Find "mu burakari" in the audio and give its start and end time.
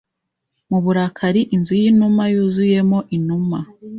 0.69-1.41